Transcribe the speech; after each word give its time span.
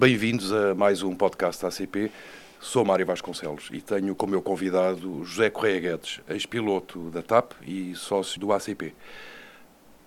Bem-vindos 0.00 0.50
a 0.50 0.74
mais 0.74 1.02
um 1.02 1.14
podcast 1.14 1.60
da 1.60 1.68
ACP. 1.68 2.10
Sou 2.58 2.86
Mário 2.86 3.04
Vasconcelos 3.04 3.68
e 3.70 3.82
tenho 3.82 4.14
como 4.14 4.30
meu 4.30 4.40
convidado 4.40 5.22
José 5.26 5.50
Correia 5.50 5.78
Guedes, 5.78 6.22
ex-piloto 6.26 7.10
da 7.10 7.20
TAP 7.20 7.52
e 7.66 7.94
sócio 7.94 8.40
do 8.40 8.50
ACP. 8.50 8.94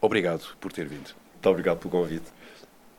Obrigado 0.01 0.57
por 0.59 0.73
ter 0.73 0.87
vindo. 0.87 1.13
Muito 1.33 1.47
obrigado 1.47 1.77
pelo 1.77 1.91
convite. 1.91 2.25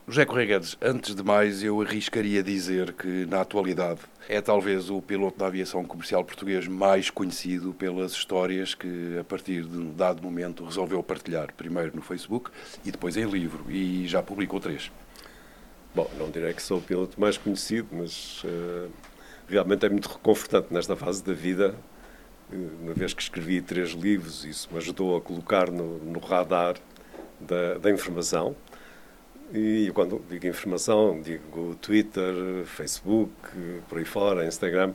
José 0.07 0.23
Correia 0.23 0.47
Guedes, 0.47 0.77
antes 0.81 1.13
de 1.13 1.21
mais, 1.21 1.61
eu 1.61 1.81
arriscaria 1.81 2.41
dizer 2.41 2.93
que, 2.93 3.25
na 3.25 3.41
atualidade, 3.41 3.99
é 4.29 4.39
talvez 4.39 4.89
o 4.89 5.01
piloto 5.01 5.37
da 5.37 5.47
aviação 5.47 5.83
comercial 5.83 6.23
português 6.23 6.65
mais 6.65 7.09
conhecido 7.09 7.73
pelas 7.73 8.13
histórias 8.13 8.73
que, 8.73 9.17
a 9.19 9.23
partir 9.25 9.65
de 9.65 9.77
um 9.77 9.93
dado 9.93 10.23
momento, 10.23 10.63
resolveu 10.63 11.03
partilhar, 11.03 11.53
primeiro 11.57 11.93
no 11.93 12.01
Facebook 12.01 12.51
e 12.85 12.91
depois 12.91 13.17
em 13.17 13.25
livro, 13.25 13.65
e 13.69 14.07
já 14.07 14.23
publicou 14.23 14.61
três. 14.61 14.89
Bom, 15.95 16.11
não 16.19 16.29
direi 16.29 16.53
que 16.53 16.61
sou 16.61 16.79
o 16.79 16.81
piloto 16.81 17.17
mais 17.17 17.37
conhecido, 17.37 17.87
mas 17.93 18.43
uh, 18.43 18.91
realmente 19.47 19.85
é 19.85 19.89
muito 19.89 20.09
reconfortante 20.09 20.67
nesta 20.73 20.93
fase 20.93 21.23
da 21.23 21.31
vida. 21.31 21.73
Uma 22.51 22.93
vez 22.93 23.13
que 23.13 23.21
escrevi 23.21 23.61
três 23.61 23.91
livros, 23.91 24.43
isso 24.43 24.67
me 24.73 24.77
ajudou 24.77 25.15
a 25.15 25.21
colocar 25.21 25.71
no, 25.71 25.97
no 25.99 26.19
radar 26.19 26.75
da, 27.39 27.77
da, 27.77 27.89
informação. 27.89 28.57
E 29.53 29.89
quando 29.95 30.21
digo 30.29 30.45
informação, 30.45 31.21
digo 31.21 31.75
Twitter, 31.75 32.65
Facebook, 32.65 33.31
por 33.87 33.97
aí 33.97 34.05
fora, 34.05 34.45
Instagram. 34.45 34.93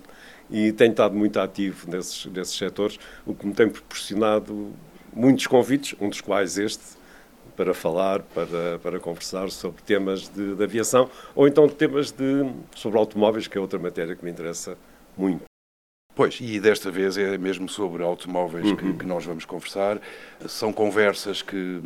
E 0.50 0.70
tenho 0.70 0.90
estado 0.90 1.16
muito 1.16 1.40
ativo 1.40 1.90
nesses, 1.90 2.26
nesses 2.26 2.58
setores, 2.58 2.98
o 3.24 3.34
que 3.34 3.46
me 3.46 3.54
tem 3.54 3.70
proporcionado 3.70 4.70
muitos 5.14 5.46
convites, 5.46 5.98
um 5.98 6.10
dos 6.10 6.20
quais 6.20 6.58
este, 6.58 6.99
para 7.60 7.74
falar, 7.74 8.22
para, 8.22 8.78
para 8.82 8.98
conversar 8.98 9.50
sobre 9.50 9.82
temas 9.82 10.26
de, 10.28 10.54
de 10.54 10.64
aviação 10.64 11.10
ou 11.34 11.46
então 11.46 11.68
temas 11.68 12.10
de, 12.10 12.50
sobre 12.74 12.98
automóveis, 12.98 13.46
que 13.46 13.58
é 13.58 13.60
outra 13.60 13.78
matéria 13.78 14.16
que 14.16 14.24
me 14.24 14.30
interessa 14.30 14.78
muito. 15.14 15.44
Pois, 16.14 16.38
e 16.40 16.58
desta 16.58 16.90
vez 16.90 17.18
é 17.18 17.36
mesmo 17.36 17.68
sobre 17.68 18.02
automóveis 18.02 18.64
uhum. 18.64 18.76
que, 18.76 18.92
que, 18.94 19.06
nós 19.06 19.26
vamos 19.26 19.44
conversar. 19.44 20.00
São 20.48 20.72
conversas 20.72 21.42
que, 21.42 21.80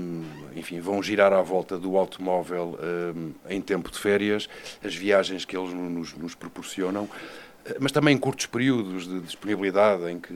enfim, 0.54 0.78
vão 0.80 1.02
girar 1.02 1.32
à 1.32 1.42
volta 1.42 1.76
do 1.76 1.96
automóvel 1.96 2.78
um, 3.16 3.32
em 3.48 3.60
tempo 3.60 3.90
de 3.90 3.98
férias, 3.98 4.48
as 4.82 4.94
viagens 4.94 5.44
que 5.44 5.56
eles 5.56 5.72
nos, 5.72 6.14
nos 6.14 6.36
proporcionam 6.36 7.08
mas 7.80 7.92
também 7.92 8.14
em 8.14 8.18
curtos 8.18 8.46
períodos 8.46 9.08
de 9.08 9.20
disponibilidade 9.20 10.04
em 10.10 10.18
que, 10.18 10.34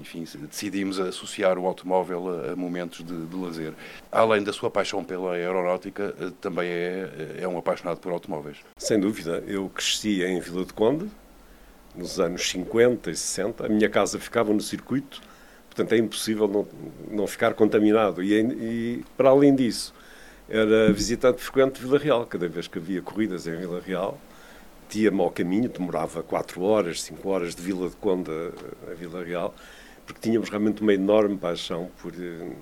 enfim, 0.00 0.24
decidimos 0.48 0.98
associar 0.98 1.56
o 1.56 1.66
automóvel 1.66 2.50
a, 2.50 2.56
momentos 2.56 3.04
de, 3.04 3.26
de, 3.26 3.36
lazer. 3.36 3.72
Além 4.10 4.42
da 4.42 4.52
sua 4.52 4.70
paixão 4.70 5.04
pela 5.04 5.34
aeronáutica, 5.34 6.14
eh, 6.20 6.30
também 6.40 6.68
é, 6.68 7.36
é 7.42 7.48
um 7.48 7.56
apaixonado 7.56 8.00
por 8.00 8.12
automóveis. 8.12 8.58
Sem 8.76 8.98
dúvida. 8.98 9.42
Eu 9.46 9.68
cresci 9.68 10.22
em 10.24 10.40
Vila 10.40 10.64
de 10.64 10.72
Conde, 10.72 11.08
nos 11.94 12.18
anos 12.18 12.48
50 12.50 13.10
e 13.10 13.16
60. 13.16 13.66
A 13.66 13.68
minha 13.68 13.88
casa 13.88 14.18
ficava 14.18 14.52
no 14.52 14.60
circuito, 14.60 15.20
portanto 15.68 15.92
é 15.92 15.98
impossível 15.98 16.48
não, 16.48 16.66
não 17.08 17.26
ficar 17.28 17.54
contaminado. 17.54 18.20
E, 18.20 18.34
e, 18.34 19.04
para 19.16 19.30
além 19.30 19.54
disso, 19.54 19.94
era 20.48 20.92
visitante 20.92 21.40
frequente 21.40 21.74
de 21.74 21.82
Vila 21.82 21.98
Real. 21.98 22.26
Cada 22.26 22.48
vez 22.48 22.66
que 22.66 22.78
havia 22.78 23.00
corridas 23.00 23.46
em 23.46 23.56
Vila 23.56 23.80
Real, 23.84 24.18
metia-me 24.88 25.20
ao 25.20 25.30
caminho, 25.30 25.68
demorava 25.68 26.22
4 26.22 26.62
horas, 26.62 27.02
5 27.02 27.28
horas 27.28 27.54
de 27.54 27.60
Vila 27.60 27.90
de 27.90 27.96
Conde 27.96 28.30
a, 28.90 28.94
Vila 28.94 29.22
Real, 29.22 29.54
porque 30.06 30.20
tínhamos 30.22 30.48
realmente 30.48 30.80
uma 30.80 30.94
enorme 30.94 31.36
paixão 31.36 31.90
por, 32.00 32.14
eh, 32.14 32.52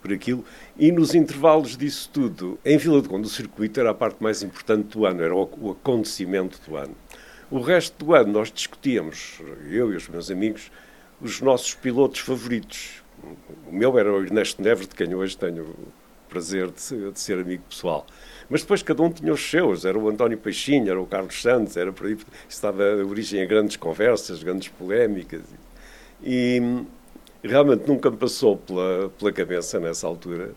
por 0.00 0.10
aquilo. 0.10 0.42
E 0.78 0.90
nos 0.90 1.14
intervalos 1.14 1.76
disso 1.76 2.08
tudo, 2.10 2.58
em 2.64 2.78
Vila 2.78 3.02
de 3.02 3.08
Conde, 3.08 3.26
o 3.26 3.30
circuito 3.30 3.78
era 3.78 3.90
a 3.90 3.94
parte 3.94 4.22
mais 4.22 4.42
importante 4.42 4.96
do 4.96 5.04
ano, 5.04 5.22
era 5.22 5.34
o, 5.34 5.48
o 5.60 5.72
acontecimento 5.72 6.58
do 6.66 6.74
ano. 6.76 6.96
O 7.50 7.60
resto 7.60 8.02
do 8.02 8.14
ano 8.14 8.32
nós 8.32 8.50
discutíamos, 8.50 9.40
eu 9.70 9.92
e 9.92 9.96
os 9.96 10.08
meus 10.08 10.30
amigos, 10.30 10.72
os 11.20 11.42
nossos 11.42 11.74
pilotos 11.74 12.20
favoritos. 12.20 13.02
O 13.68 13.72
meu 13.72 13.98
era 13.98 14.10
o 14.10 14.22
Ernesto 14.22 14.62
Neves, 14.62 14.88
de 14.88 14.94
quem 14.94 15.14
hoje 15.14 15.36
tenho 15.36 15.64
o 15.64 15.92
prazer 16.30 16.70
de 16.70 17.10
de 17.12 17.20
ser 17.20 17.38
amigo 17.38 17.62
pessoal. 17.68 18.06
Mas 18.48 18.62
depois 18.62 18.82
cada 18.82 19.02
um 19.02 19.10
tinha 19.10 19.32
os 19.32 19.48
seus, 19.48 19.84
era 19.84 19.98
o 19.98 20.08
António 20.08 20.38
Peixinho, 20.38 20.90
era 20.90 21.00
o 21.00 21.06
Carlos 21.06 21.40
Santos, 21.40 21.76
era 21.76 21.92
por 21.92 22.06
aí, 22.06 22.16
estava 22.48 22.82
a 22.82 23.04
origem 23.04 23.42
a 23.42 23.46
grandes 23.46 23.76
conversas, 23.76 24.42
grandes 24.42 24.68
polémicas. 24.68 25.42
E 26.22 26.60
realmente 27.42 27.86
nunca 27.86 28.10
me 28.10 28.16
passou 28.16 28.56
pela, 28.56 29.10
pela 29.18 29.32
cabeça 29.32 29.80
nessa 29.80 30.06
altura 30.06 30.52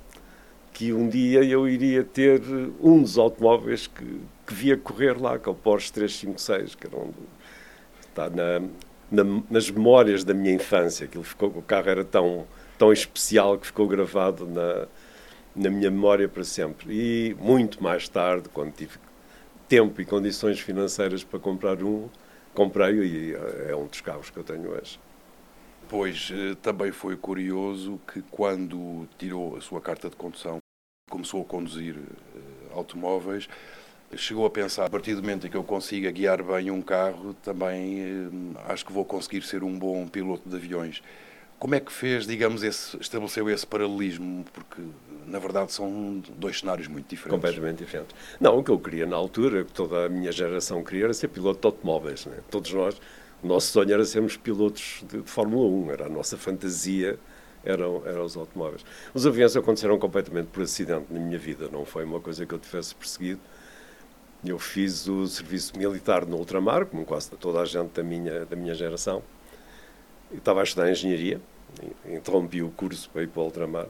que 0.74 0.94
um 0.94 1.10
dia 1.10 1.44
eu 1.44 1.68
iria 1.68 2.04
ter 2.04 2.40
um 2.80 3.02
dos 3.02 3.18
automóveis 3.18 3.88
que, 3.88 4.22
que 4.46 4.54
via 4.54 4.78
correr 4.78 5.20
lá, 5.20 5.40
que 5.40 5.50
é 5.50 5.52
o 5.52 5.56
Porsche 5.56 5.92
356, 5.92 6.76
que 6.76 6.86
era 6.86 6.98
está 8.10 8.30
na, 8.30 8.62
na, 9.12 9.42
nas 9.50 9.72
memórias 9.72 10.24
da 10.24 10.36
minha 10.36 10.54
infância. 10.54 11.06
Aquilo 11.06 11.24
ficou, 11.24 11.50
o 11.50 11.64
carro 11.64 11.90
era 11.90 12.06
tão, 12.06 12.46
tão 12.78 12.94
especial 12.94 13.58
que 13.58 13.66
ficou 13.66 13.88
gravado 13.88 14.46
na, 14.46 14.88
na 15.58 15.70
minha 15.70 15.90
memória 15.90 16.30
para 16.30 16.44
sempre. 16.44 16.94
E 16.94 17.36
muito 17.40 17.82
mais 17.84 18.08
tarde, 18.08 18.48
quando 18.50 18.72
tive 18.74 18.98
tempo 19.68 20.00
e 20.00 20.06
condições 20.06 20.60
financeiras 20.60 21.24
para 21.24 21.40
comprar 21.40 21.84
um, 21.84 22.08
comprei-o 22.54 23.04
e 23.04 23.34
é 23.68 23.76
um 23.76 23.88
dos 23.88 24.00
carros 24.02 24.30
que 24.30 24.38
eu 24.38 24.44
tenho 24.44 24.70
hoje. 24.70 25.00
Pois 25.90 26.32
eh, 26.34 26.56
também 26.62 26.92
foi 26.92 27.16
curioso 27.16 28.00
que 28.12 28.22
quando 28.24 29.08
tirou 29.18 29.56
a 29.56 29.62
sua 29.62 29.80
carta 29.80 30.10
de 30.10 30.16
condução, 30.16 30.58
começou 31.10 31.42
a 31.42 31.46
conduzir 31.46 31.96
eh, 31.96 32.40
automóveis, 32.74 33.48
chegou 34.16 34.46
a 34.46 34.50
pensar, 34.50 34.86
a 34.86 34.90
partir 34.90 35.16
do 35.16 35.22
momento 35.22 35.48
em 35.48 35.50
que 35.50 35.56
eu 35.56 35.64
consiga 35.64 36.12
guiar 36.12 36.44
bem 36.44 36.72
um 36.72 36.82
carro, 36.82 37.34
também 37.36 38.02
eh, 38.02 38.72
acho 38.72 38.86
que 38.86 38.92
vou 38.92 39.06
conseguir 39.06 39.44
ser 39.44 39.64
um 39.64 39.78
bom 39.78 40.08
piloto 40.08 40.48
de 40.50 40.56
aviões. 40.56 41.02
Como 41.60 41.74
é 41.74 41.80
que 41.80 41.92
fez, 41.92 42.28
digamos, 42.28 42.62
esse, 42.64 42.96
estabeleceu 42.98 43.50
esse 43.50 43.66
paralelismo? 43.66 44.46
Porque, 44.54 44.80
na 45.26 45.40
verdade, 45.40 45.72
são 45.72 46.22
dois 46.38 46.60
cenários 46.60 46.88
muito 46.88 47.10
diferentes. 47.10 47.36
Completamente 47.36 47.80
diferentes. 47.80 48.16
Não, 48.40 48.60
o 48.60 48.64
que 48.64 48.70
eu 48.70 48.78
queria 48.78 49.08
na 49.08 49.16
altura, 49.16 49.64
que 49.64 49.74
toda 49.74 50.06
a 50.06 50.10
minha 50.10 50.32
geração 50.32 50.84
queria, 50.84 51.06
era 51.06 51.14
ser 51.16 51.30
piloto 51.30 51.60
de 51.60 51.66
automóveis. 51.66 52.28
Né? 52.28 52.38
Todos 52.52 52.72
nós, 52.74 53.02
o 53.42 53.48
nosso 53.48 53.72
sonho 53.72 53.92
era 53.92 54.06
sermos 54.06 54.38
pilotos 54.38 55.04
de, 55.10 55.20
de 55.20 55.30
Fórmula 55.30 55.68
1, 55.68 55.92
era 55.92 56.06
a 56.06 56.10
nossa 56.10 56.38
fantasia, 56.38 57.18
eram, 57.66 58.04
eram 58.06 58.24
os 58.24 58.38
automóveis. 58.38 58.86
Os 59.12 59.26
aviões 59.26 59.58
aconteceram 59.58 59.98
completamente 59.98 60.48
por 60.48 60.62
acidente 60.62 61.08
na 61.10 61.20
minha 61.20 61.40
vida, 61.40 61.68
não 61.72 61.86
foi 61.86 62.04
uma 62.04 62.20
coisa 62.20 62.46
que 62.46 62.54
eu 62.54 62.60
tivesse 62.60 62.94
perseguido. 62.94 63.42
Eu 64.46 64.60
fiz 64.60 65.08
o 65.08 65.26
serviço 65.26 65.76
militar 65.76 66.24
no 66.24 66.38
ultramar, 66.38 66.86
como 66.86 67.04
quase 67.04 67.32
toda 67.32 67.60
a 67.60 67.66
gente 67.66 67.90
da 67.96 68.04
minha, 68.04 68.46
da 68.46 68.56
minha 68.56 68.76
geração 68.76 69.24
estava 70.34 70.62
a 70.62 70.64
estudar 70.64 70.90
engenharia, 70.90 71.40
interrompi 72.06 72.62
o 72.62 72.70
curso 72.70 73.10
para 73.10 73.24
ir 73.24 73.28
para 73.28 73.42
o 73.42 73.46
ultramar. 73.46 73.88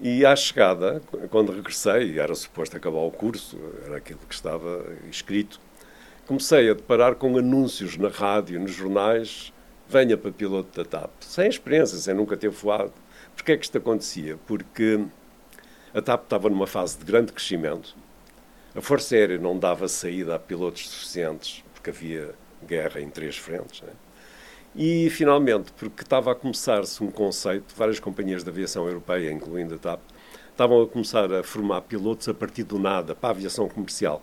E 0.00 0.24
à 0.24 0.34
chegada, 0.34 1.02
quando 1.30 1.52
regressei, 1.52 2.18
era 2.18 2.34
suposto 2.34 2.76
acabar 2.76 3.00
o 3.00 3.10
curso, 3.10 3.58
era 3.84 3.96
aquilo 3.96 4.20
que 4.26 4.34
estava 4.34 4.84
escrito, 5.10 5.60
comecei 6.26 6.70
a 6.70 6.74
deparar 6.74 7.16
com 7.16 7.36
anúncios 7.36 7.96
na 7.96 8.08
rádio, 8.08 8.58
nos 8.58 8.72
jornais, 8.72 9.52
venha 9.88 10.16
para 10.16 10.32
piloto 10.32 10.82
da 10.82 10.88
TAP. 10.88 11.10
Sem 11.20 11.48
experiência, 11.48 11.98
sem 11.98 12.14
nunca 12.14 12.36
ter 12.36 12.48
voado. 12.48 12.92
Porquê 13.34 13.52
é 13.52 13.56
que 13.56 13.64
isto 13.64 13.76
acontecia? 13.76 14.38
Porque 14.46 15.04
a 15.92 16.00
TAP 16.00 16.24
estava 16.24 16.48
numa 16.48 16.66
fase 16.66 16.98
de 16.98 17.04
grande 17.04 17.32
crescimento, 17.32 17.94
a 18.74 18.80
Força 18.80 19.16
Aérea 19.16 19.36
não 19.36 19.58
dava 19.58 19.88
saída 19.88 20.36
a 20.36 20.38
pilotos 20.38 20.88
suficientes, 20.88 21.64
porque 21.74 21.90
havia 21.90 22.34
guerra 22.64 23.00
em 23.00 23.10
três 23.10 23.36
frentes, 23.36 23.82
né? 23.82 23.92
E, 24.74 25.10
finalmente, 25.10 25.72
porque 25.72 26.02
estava 26.02 26.30
a 26.30 26.34
começar-se 26.34 27.02
um 27.02 27.10
conceito, 27.10 27.74
várias 27.76 27.98
companhias 27.98 28.44
de 28.44 28.50
aviação 28.50 28.86
europeia, 28.86 29.32
incluindo 29.32 29.74
a 29.74 29.78
TAP, 29.78 30.00
estavam 30.50 30.82
a 30.82 30.86
começar 30.86 31.32
a 31.32 31.42
formar 31.42 31.80
pilotos 31.82 32.28
a 32.28 32.34
partir 32.34 32.62
do 32.62 32.78
nada 32.78 33.14
para 33.14 33.30
a 33.30 33.32
aviação 33.32 33.68
comercial, 33.68 34.22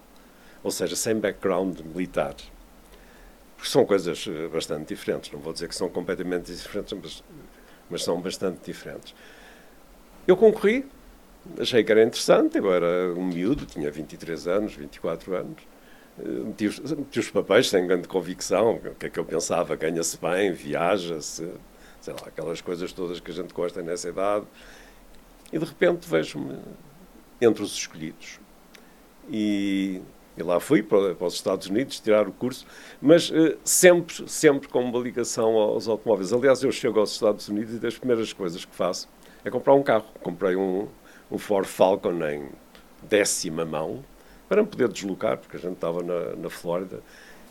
ou 0.63 0.71
seja, 0.71 0.95
sem 0.95 1.15
background 1.15 1.81
militar. 1.81 2.35
Porque 3.57 3.69
são 3.69 3.85
coisas 3.85 4.25
eh, 4.27 4.47
bastante 4.47 4.87
diferentes, 4.87 5.31
não 5.31 5.39
vou 5.39 5.51
dizer 5.51 5.67
que 5.67 5.75
são 5.75 5.89
completamente 5.89 6.53
diferentes, 6.53 6.93
mas, 6.93 7.23
mas 7.89 8.03
são 8.03 8.21
bastante 8.21 8.59
diferentes. 8.63 9.13
Eu 10.25 10.37
concorri, 10.37 10.85
achei 11.59 11.83
que 11.83 11.91
era 11.91 12.03
interessante, 12.03 12.57
eu 12.57 12.71
era 12.71 13.13
um 13.15 13.25
miúdo, 13.25 13.65
tinha 13.65 13.91
23 13.91 14.47
anos, 14.47 14.75
24 14.75 15.35
anos, 15.35 15.61
meti 16.17 16.67
os, 16.67 16.79
meti 16.79 17.19
os 17.19 17.29
papéis 17.29 17.69
sem 17.69 17.85
grande 17.85 18.07
convicção, 18.07 18.75
o 18.75 18.95
que 18.95 19.05
é 19.05 19.09
que 19.09 19.19
eu 19.19 19.25
pensava, 19.25 19.75
ganha-se 19.75 20.17
bem, 20.19 20.51
viaja-se, 20.51 21.47
sei 22.01 22.13
lá, 22.13 22.21
aquelas 22.25 22.61
coisas 22.61 22.91
todas 22.91 23.19
que 23.19 23.31
a 23.31 23.33
gente 23.33 23.53
gosta 23.53 23.81
nessa 23.81 24.09
idade. 24.09 24.45
E 25.51 25.57
de 25.57 25.65
repente 25.65 26.07
vejo-me 26.09 26.57
entre 27.39 27.63
os 27.63 27.73
escolhidos. 27.73 28.39
E, 29.29 30.01
e 30.37 30.43
lá 30.43 30.59
fui 30.59 30.81
para, 30.81 31.15
para, 31.15 31.27
os 31.27 31.35
Estados 31.35 31.67
Unidos 31.67 31.99
tirar 31.99 32.27
o 32.27 32.31
curso, 32.31 32.65
mas 33.01 33.29
uh, 33.29 33.57
sempre, 33.63 34.27
sempre 34.29 34.67
com 34.67 34.83
uma 34.83 34.99
ligação 34.99 35.55
aos 35.55 35.87
automóveis. 35.87 36.33
Aliás, 36.33 36.63
eu 36.63 36.71
chego 36.71 36.99
aos 36.99 37.11
Estados 37.11 37.47
Unidos 37.47 37.75
e 37.75 37.79
das 37.79 37.97
primeiras 37.97 38.33
coisas 38.33 38.65
que 38.65 38.75
faço 38.75 39.07
é 39.43 39.49
comprar 39.49 39.73
um 39.73 39.83
carro. 39.83 40.05
Comprei 40.21 40.55
um, 40.55 40.87
um 41.31 41.37
Ford 41.37 41.65
Falcon 41.65 42.23
em 42.25 42.49
décima 43.03 43.65
mão, 43.65 44.03
para 44.47 44.61
me 44.61 44.67
poder 44.67 44.87
deslocar, 44.87 45.37
porque 45.37 45.57
a 45.57 45.59
gente 45.59 45.73
estava 45.73 46.01
na, 46.01 46.35
na 46.35 46.49
Flórida, 46.49 47.01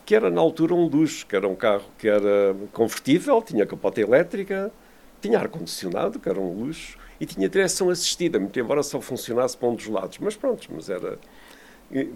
que 0.05 0.15
era 0.15 0.31
na 0.31 0.41
altura 0.41 0.75
um 0.75 0.87
luxo, 0.87 1.27
que 1.27 1.35
era 1.35 1.49
um 1.49 1.57
carro 1.57 1.85
que 1.99 2.09
era 2.09 2.57
convertível, 2.73 3.43
tinha 3.43 3.67
capota 3.67 4.01
elétrica, 4.01 4.73
tinha 5.21 5.39
ar-condicionado, 5.39 6.19
que 6.21 6.29
era 6.29 6.41
um 6.41 6.53
luxo, 6.53 6.97
e 7.21 7.27
tinha 7.27 7.49
direção 7.49 7.91
assistida, 7.91 8.39
muito 8.39 8.59
embora 8.59 8.83
só 8.83 9.01
funcionasse 9.01 9.57
para 9.57 9.69
um 9.69 9.75
dos 9.75 9.87
lados. 9.87 10.19
Mas 10.19 10.37
pronto, 10.37 10.69
mas 10.71 10.89
era... 10.89 11.19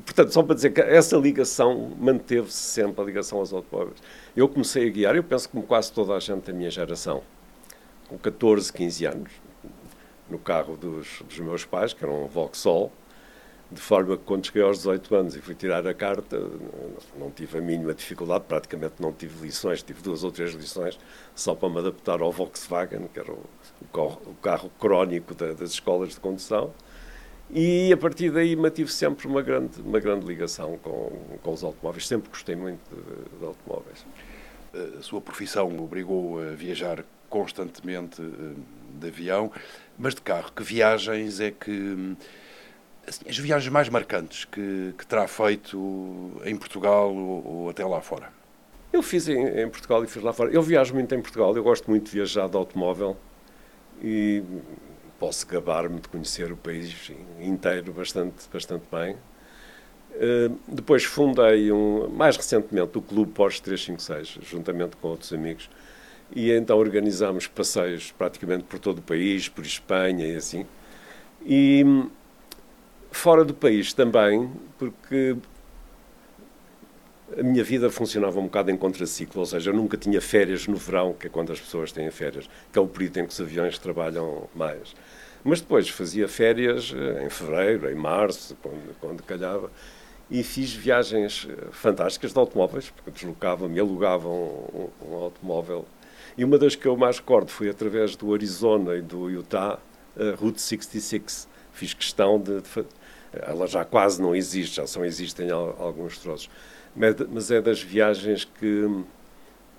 Portanto, 0.04 0.32
só 0.32 0.42
para 0.42 0.54
dizer 0.54 0.70
que 0.70 0.80
essa 0.80 1.16
ligação 1.16 1.92
manteve-se 1.98 2.56
sempre, 2.56 3.00
a 3.00 3.04
ligação 3.04 3.38
aos 3.38 3.52
automóveis. 3.52 3.98
Eu 4.36 4.48
comecei 4.48 4.88
a 4.88 4.90
guiar, 4.90 5.16
eu 5.16 5.22
penso 5.22 5.48
como 5.48 5.62
quase 5.62 5.92
toda 5.92 6.14
a 6.14 6.20
gente 6.20 6.46
da 6.46 6.52
minha 6.52 6.70
geração, 6.70 7.22
com 8.08 8.18
14, 8.18 8.72
15 8.72 9.04
anos, 9.06 9.30
no 10.28 10.38
carro 10.38 10.76
dos, 10.76 11.22
dos 11.22 11.38
meus 11.38 11.64
pais, 11.64 11.92
que 11.92 12.04
era 12.04 12.12
um 12.12 12.26
Vauxhall, 12.26 12.92
de 13.70 13.80
forma 13.80 14.16
que 14.16 14.24
quando 14.24 14.46
cheguei 14.46 14.62
aos 14.62 14.78
18 14.78 15.14
anos 15.14 15.36
e 15.36 15.40
fui 15.40 15.54
tirar 15.54 15.86
a 15.86 15.94
carta, 15.94 16.38
não 17.16 17.30
tive 17.30 17.58
a 17.58 17.60
mínima 17.60 17.94
dificuldade, 17.94 18.44
praticamente 18.48 18.94
não 18.98 19.12
tive 19.12 19.46
lições, 19.46 19.82
tive 19.82 20.02
duas 20.02 20.24
ou 20.24 20.32
três 20.32 20.52
lições 20.54 20.98
só 21.34 21.54
para 21.54 21.68
me 21.68 21.78
adaptar 21.78 22.20
ao 22.20 22.32
Volkswagen, 22.32 23.06
que 23.12 23.20
era 23.20 23.30
o, 23.30 23.44
carro, 23.92 24.22
o 24.26 24.34
carro, 24.42 24.70
crónico 24.78 25.34
da, 25.34 25.52
das 25.52 25.70
escolas 25.70 26.10
de 26.10 26.20
condução. 26.20 26.72
E 27.52 27.92
a 27.92 27.96
partir 27.96 28.30
daí 28.30 28.54
mantive 28.56 28.90
sempre 28.90 29.26
uma 29.26 29.42
grande, 29.42 29.80
uma 29.80 30.00
grande 30.00 30.26
ligação 30.26 30.76
com, 30.78 31.12
com 31.42 31.52
os 31.52 31.62
automóveis. 31.62 32.06
Sempre 32.06 32.28
gostei 32.28 32.56
muito 32.56 32.80
de, 32.88 33.38
de 33.38 33.44
automóveis. 33.44 34.04
A 34.98 35.02
sua 35.02 35.20
profissão 35.20 35.76
obrigou 35.78 36.40
a 36.40 36.54
viajar 36.54 37.04
constantemente 37.28 38.22
eh, 38.22 38.54
de 39.00 39.08
avião, 39.08 39.50
mas 39.98 40.14
de 40.14 40.20
carro. 40.20 40.52
Que 40.54 40.62
viagens 40.62 41.40
é 41.40 41.50
que 41.50 42.16
assim, 43.10 43.28
as 43.28 43.36
viagens 43.36 43.70
mais 43.70 43.88
marcantes 43.88 44.44
que, 44.44 44.94
que 44.96 45.06
terá 45.06 45.28
feito 45.28 46.40
em 46.44 46.56
Portugal 46.56 47.14
ou, 47.14 47.46
ou 47.46 47.70
até 47.70 47.84
lá 47.84 48.00
fora? 48.00 48.32
Eu 48.92 49.02
fiz 49.02 49.28
em, 49.28 49.46
em, 49.60 49.68
Portugal 49.68 50.02
e 50.02 50.06
fiz 50.06 50.22
lá 50.22 50.32
fora. 50.32 50.50
Eu 50.50 50.62
viajo 50.62 50.94
muito 50.94 51.14
em 51.14 51.20
Portugal, 51.20 51.54
eu 51.54 51.62
gosto 51.62 51.88
muito 51.90 52.06
de 52.06 52.12
viajar 52.12 52.48
de 52.48 52.56
automóvel 52.56 53.16
e 54.02 54.42
posso 55.18 55.46
gabar-me 55.46 56.00
de 56.00 56.08
conhecer 56.08 56.50
o 56.50 56.56
país 56.56 57.12
inteiro 57.40 57.92
bastante, 57.92 58.48
bastante 58.52 58.84
bem. 58.90 59.16
Uh, 60.12 60.58
depois 60.66 61.04
fundei, 61.04 61.70
um, 61.70 62.08
mais 62.08 62.36
recentemente, 62.36 62.98
o 62.98 63.02
Clube 63.02 63.30
Porsche 63.30 63.62
356, 63.62 64.38
juntamente 64.42 64.96
com 64.96 65.08
outros 65.08 65.32
amigos, 65.32 65.70
e 66.34 66.50
então 66.50 66.76
organizámos 66.78 67.46
passeios 67.46 68.10
praticamente 68.10 68.64
por 68.64 68.80
todo 68.80 68.98
o 68.98 69.02
país, 69.02 69.48
por 69.48 69.64
Espanha 69.64 70.26
e 70.26 70.34
assim. 70.34 70.66
E 71.46 71.84
fora 73.10 73.44
do 73.44 73.54
país 73.54 73.92
também, 73.92 74.50
porque 74.78 75.36
a 77.38 77.42
minha 77.42 77.62
vida 77.62 77.90
funcionava 77.90 78.40
um 78.40 78.44
bocado 78.44 78.70
em 78.70 78.76
contraciclo, 78.76 79.40
ou 79.40 79.46
seja, 79.46 79.70
eu 79.70 79.74
nunca 79.74 79.96
tinha 79.96 80.20
férias 80.20 80.66
no 80.66 80.76
verão, 80.76 81.12
que 81.12 81.26
é 81.26 81.30
quando 81.30 81.52
as 81.52 81.60
pessoas 81.60 81.92
têm 81.92 82.10
férias, 82.10 82.48
que 82.72 82.78
é 82.78 82.82
o 82.82 82.88
período 82.88 83.18
em 83.18 83.26
que 83.26 83.32
os 83.32 83.40
aviões 83.40 83.78
trabalham 83.78 84.48
mais. 84.54 84.94
Mas 85.44 85.60
depois 85.60 85.88
fazia 85.88 86.28
férias 86.28 86.92
eh, 86.94 87.24
em 87.24 87.30
fevereiro, 87.30 87.90
em 87.90 87.94
março, 87.94 88.56
quando, 88.60 88.96
quando 89.00 89.22
calhava, 89.22 89.70
e 90.30 90.42
fiz 90.42 90.72
viagens 90.72 91.48
eh, 91.48 91.68
fantásticas 91.70 92.32
de 92.32 92.38
automóveis, 92.38 92.90
porque 92.90 93.10
deslocava-me 93.10 93.80
alugava 93.80 94.28
um, 94.28 94.88
um, 95.08 95.14
automóvel. 95.14 95.86
E 96.36 96.44
uma 96.44 96.58
das 96.58 96.74
que 96.74 96.86
eu 96.86 96.96
mais 96.96 97.18
recordo 97.18 97.50
foi 97.50 97.70
através 97.70 98.16
do 98.16 98.34
Arizona 98.34 98.96
e 98.96 99.02
do 99.02 99.30
Utah, 99.30 99.78
a 100.16 100.36
Route 100.36 100.60
66. 100.60 101.48
Fiz 101.72 101.94
questão 101.94 102.38
de, 102.38 102.60
de 102.60 102.68
ela 103.32 103.66
já 103.66 103.84
quase 103.84 104.20
não 104.20 104.34
existe, 104.34 104.76
já 104.76 104.86
só 104.86 105.04
existem 105.04 105.50
alguns 105.50 106.18
troços. 106.18 106.50
Mas 106.94 107.50
é 107.50 107.60
das 107.60 107.80
viagens 107.80 108.44
que, 108.44 109.04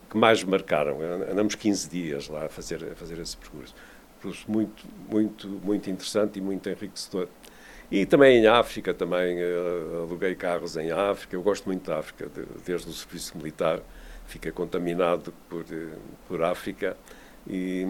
que 0.09 0.17
mais 0.17 0.43
marcaram. 0.43 0.99
Andamos 1.29 1.55
15 1.55 1.89
dias 1.89 2.29
lá 2.29 2.45
a 2.45 2.49
fazer, 2.49 2.83
a 2.91 2.95
fazer 2.95 3.19
esse 3.19 3.35
percurso. 3.35 3.75
Percurso 4.21 4.49
muito, 4.49 4.85
muito, 5.09 5.47
muito 5.47 5.89
interessante 5.89 6.39
e 6.39 6.41
muito 6.41 6.69
enriquecedor. 6.69 7.27
E 7.91 8.05
também 8.05 8.37
em 8.37 8.47
África, 8.47 8.93
também 8.93 9.37
uh, 9.43 10.03
aluguei 10.03 10.33
carros 10.33 10.77
em 10.77 10.91
África. 10.91 11.35
Eu 11.35 11.41
gosto 11.41 11.65
muito 11.65 11.89
da 11.89 11.99
África, 11.99 12.27
de, 12.27 12.45
desde 12.65 12.89
o 12.89 12.93
serviço 12.93 13.37
militar. 13.37 13.81
Fiquei 14.25 14.51
contaminado 14.51 15.33
por, 15.49 15.65
eh, 15.69 15.97
por 16.25 16.41
África. 16.41 16.95
E, 17.45 17.85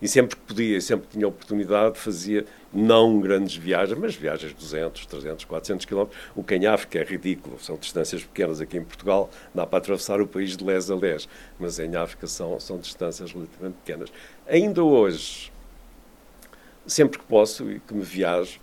e 0.00 0.08
sempre 0.08 0.36
que 0.36 0.42
podia, 0.42 0.80
sempre 0.80 1.06
que 1.06 1.12
tinha 1.12 1.28
oportunidade, 1.28 1.98
fazia 1.98 2.46
não 2.72 3.20
grandes 3.20 3.56
viagens, 3.56 3.98
mas 3.98 4.14
viagens 4.14 4.52
de 4.52 4.58
200, 4.58 5.06
300, 5.06 5.44
400 5.44 5.86
quilómetros. 5.86 6.20
O 6.36 6.42
que 6.42 6.54
em 6.54 6.66
África 6.66 6.98
é 6.98 7.04
ridículo, 7.04 7.58
são 7.58 7.76
distâncias 7.76 8.22
pequenas. 8.22 8.60
Aqui 8.60 8.76
em 8.76 8.84
Portugal 8.84 9.30
dá 9.54 9.66
para 9.66 9.78
atravessar 9.78 10.20
o 10.20 10.26
país 10.26 10.56
de 10.56 10.64
les 10.64 10.90
a 10.90 10.94
les, 10.94 11.28
mas 11.58 11.78
em 11.78 11.96
África 11.96 12.26
são, 12.26 12.58
são 12.60 12.78
distâncias 12.78 13.32
relativamente 13.32 13.76
pequenas. 13.84 14.12
Ainda 14.46 14.82
hoje, 14.82 15.50
sempre 16.86 17.18
que 17.18 17.24
posso 17.24 17.70
e 17.70 17.80
que 17.80 17.94
me 17.94 18.04
viajo, 18.04 18.60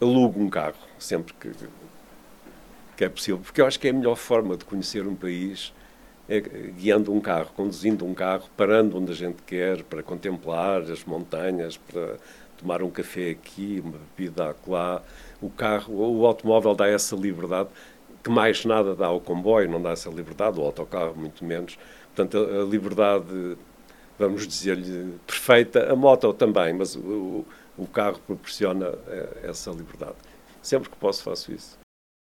alugo 0.00 0.40
um 0.40 0.48
carro, 0.48 0.76
sempre 0.98 1.34
que, 1.34 1.50
que 2.96 3.04
é 3.04 3.08
possível, 3.08 3.38
porque 3.38 3.60
eu 3.60 3.66
acho 3.66 3.78
que 3.78 3.88
é 3.88 3.90
a 3.90 3.94
melhor 3.94 4.16
forma 4.16 4.56
de 4.56 4.64
conhecer 4.64 5.06
um 5.06 5.14
país 5.14 5.72
é, 6.28 6.40
guiando 6.40 7.12
um 7.12 7.20
carro, 7.20 7.50
conduzindo 7.54 8.04
um 8.04 8.12
carro, 8.12 8.44
parando 8.56 8.98
onde 8.98 9.12
a 9.12 9.14
gente 9.14 9.42
quer, 9.42 9.82
para 9.84 10.02
contemplar 10.02 10.82
as 10.82 11.04
montanhas, 11.04 11.76
para 11.76 12.16
tomar 12.56 12.82
um 12.82 12.90
café 12.90 13.30
aqui, 13.30 13.82
uma 13.84 13.98
bebida 14.16 14.56
lá. 14.66 15.02
O 15.40 15.50
carro, 15.50 15.94
o 15.94 16.26
automóvel 16.26 16.74
dá 16.74 16.88
essa 16.88 17.14
liberdade 17.14 17.68
que 18.26 18.30
mais 18.30 18.64
nada 18.64 18.92
dá 18.96 19.06
ao 19.06 19.20
comboio, 19.20 19.70
não 19.70 19.80
dá 19.80 19.90
essa 19.90 20.10
liberdade, 20.10 20.58
o 20.58 20.64
autocarro 20.64 21.14
muito 21.14 21.44
menos. 21.44 21.78
Portanto, 22.12 22.36
a, 22.36 22.62
a 22.62 22.64
liberdade, 22.64 23.56
vamos 24.18 24.48
dizer-lhe, 24.48 25.16
perfeita, 25.24 25.92
a 25.92 25.94
moto 25.94 26.32
também, 26.32 26.72
mas 26.72 26.96
o, 26.96 27.44
o 27.78 27.86
carro 27.86 28.18
proporciona 28.26 28.92
é, 29.06 29.42
essa 29.44 29.70
liberdade. 29.70 30.16
Sempre 30.60 30.90
que 30.90 30.96
posso 30.96 31.22
faço 31.22 31.52
isso. 31.52 31.78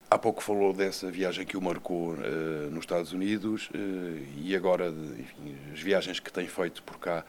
Há 0.07 0.19
pouco 0.19 0.43
falou 0.43 0.71
dessa 0.71 1.09
viagem 1.09 1.43
que 1.43 1.57
o 1.57 1.61
marcou 1.61 2.11
uh, 2.11 2.69
nos 2.69 2.81
Estados 2.81 3.11
Unidos 3.11 3.71
uh, 3.73 4.23
e 4.38 4.55
agora, 4.55 4.89
enfim, 4.89 5.57
as 5.73 5.79
viagens 5.79 6.19
que 6.19 6.31
tem 6.31 6.45
feito 6.45 6.83
por 6.83 6.99
cá. 6.99 7.25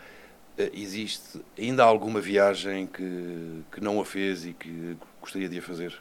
Uh, 0.59 0.71
existe 0.73 1.41
ainda 1.59 1.85
alguma 1.85 2.21
viagem 2.21 2.87
que, 2.87 3.63
que 3.73 3.81
não 3.81 4.01
a 4.01 4.05
fez 4.05 4.47
e 4.47 4.53
que 4.53 4.97
gostaria 5.21 5.49
de 5.49 5.59
a 5.59 5.63
fazer? 5.63 6.01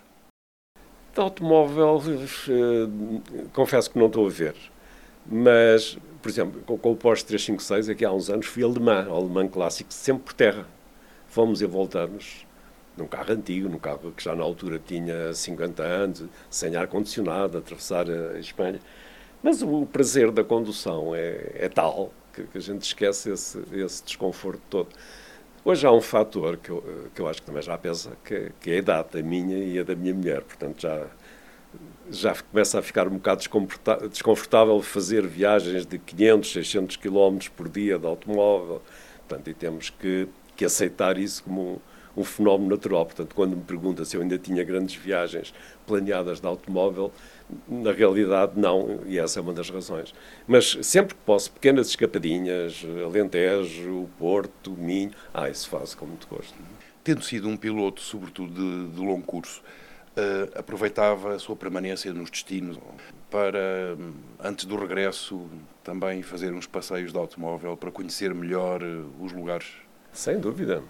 De 1.13 1.19
automóvel, 1.19 2.01
confesso 3.53 3.89
que 3.89 3.97
não 3.97 4.07
estou 4.07 4.27
a 4.27 4.29
ver. 4.29 4.55
Mas, 5.25 5.97
por 6.21 6.29
exemplo, 6.29 6.61
com, 6.61 6.77
com 6.77 6.91
o 6.91 6.95
Porsche 6.95 7.25
356, 7.25 7.89
aqui 7.89 8.05
há 8.05 8.11
uns 8.11 8.29
anos, 8.29 8.45
fui 8.45 8.63
alemã, 8.63 9.07
alemã 9.09 9.47
clássico, 9.47 9.93
sempre 9.93 10.23
por 10.23 10.33
terra. 10.33 10.67
Fomos 11.27 11.61
e 11.61 11.65
voltamos 11.65 12.45
num 12.95 13.07
carro 13.07 13.33
antigo, 13.33 13.67
num 13.67 13.79
carro 13.79 14.13
que 14.15 14.23
já 14.23 14.35
na 14.35 14.43
altura 14.43 14.79
tinha 14.79 15.33
50 15.33 15.83
anos, 15.83 16.23
sem 16.49 16.75
ar-condicionado, 16.75 17.57
atravessar 17.57 18.09
a 18.09 18.39
Espanha. 18.39 18.79
Mas 19.43 19.61
o 19.61 19.85
prazer 19.85 20.31
da 20.31 20.43
condução 20.43 21.13
é, 21.13 21.51
é 21.55 21.69
tal 21.69 22.11
que, 22.35 22.43
que, 22.43 22.57
a 22.57 22.61
gente 22.61 22.81
esquece 22.81 23.31
esse, 23.31 23.63
esse, 23.73 24.03
desconforto 24.03 24.61
todo. 24.69 24.89
Hoje 25.63 25.87
há 25.87 25.91
um 25.91 26.01
fator 26.01 26.57
que 26.57 26.69
eu, 26.69 26.83
que 27.15 27.21
eu 27.21 27.27
acho 27.27 27.41
que 27.41 27.47
também 27.47 27.61
já 27.61 27.77
pesa, 27.77 28.11
que, 28.23 28.51
que 28.59 28.71
é 28.71 28.73
a 28.75 28.77
idade, 28.77 29.19
a 29.19 29.23
minha 29.23 29.57
e 29.57 29.79
a 29.79 29.83
da 29.83 29.95
minha 29.95 30.13
mulher. 30.13 30.41
Portanto, 30.41 30.81
já, 30.81 31.07
já 32.11 32.35
começa 32.35 32.77
a 32.77 32.81
ficar 32.81 33.07
um 33.07 33.17
bocado 33.17 33.41
desconfortável 34.09 34.79
fazer 34.81 35.25
viagens 35.25 35.85
de 35.85 35.97
500, 35.97 36.51
600 36.51 36.97
km 36.97 37.37
por 37.55 37.69
dia 37.69 37.97
de 37.97 38.05
automóvel. 38.05 38.81
Portanto, 39.27 39.49
e 39.49 39.53
temos 39.53 39.89
que, 39.89 40.27
que 40.55 40.65
aceitar 40.65 41.17
isso 41.17 41.43
como 41.43 41.81
um 42.15 42.23
fenómeno 42.23 42.69
natural. 42.69 43.05
Portanto, 43.05 43.35
quando 43.35 43.55
me 43.55 43.63
pergunta 43.63 44.05
se 44.05 44.15
eu 44.15 44.21
ainda 44.21 44.37
tinha 44.37 44.63
grandes 44.63 44.95
viagens 44.95 45.53
planeadas 45.85 46.39
de 46.39 46.47
automóvel, 46.47 47.11
na 47.67 47.91
realidade 47.91 48.53
não, 48.55 49.01
e 49.05 49.19
essa 49.19 49.39
é 49.39 49.41
uma 49.41 49.53
das 49.53 49.69
razões. 49.69 50.13
Mas 50.47 50.77
sempre 50.81 51.15
que 51.15 51.21
posso, 51.21 51.51
pequenas 51.51 51.87
escapadinhas, 51.87 52.83
Alentejo, 53.03 54.09
Porto, 54.17 54.71
Minho, 54.71 55.11
ah, 55.33 55.49
isso 55.49 55.69
faço 55.69 55.97
com 55.97 56.05
muito 56.05 56.27
gosto. 56.27 56.53
Tendo 57.03 57.23
sido 57.23 57.47
um 57.47 57.55
piloto, 57.55 58.01
sobretudo 58.01 58.51
de, 58.51 58.95
de 58.95 58.99
longo 58.99 59.21
curso, 59.21 59.61
uh, 60.15 60.57
aproveitava 60.57 61.35
a 61.35 61.39
sua 61.39 61.55
permanência 61.55 62.11
nos 62.13 62.31
destinos 62.31 62.79
para, 63.29 63.95
antes 64.43 64.65
do 64.65 64.75
regresso, 64.75 65.47
também 65.83 66.23
fazer 66.23 66.51
uns 66.51 66.65
passeios 66.65 67.11
de 67.11 67.17
automóvel 67.17 67.77
para 67.77 67.91
conhecer 67.91 68.33
melhor 68.33 68.81
uh, 68.81 69.05
os 69.21 69.31
lugares? 69.31 69.67
Sem 70.11 70.39
dúvida. 70.39 70.81